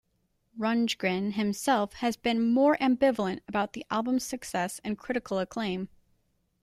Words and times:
Rundgren 0.57 1.33
himself 1.33 1.93
has 1.93 2.17
been 2.17 2.51
more 2.51 2.75
ambivalent 2.77 3.41
about 3.47 3.73
the 3.73 3.85
album's 3.91 4.23
success 4.23 4.81
and 4.83 4.97
critical 4.97 5.37
acclaim. 5.37 5.89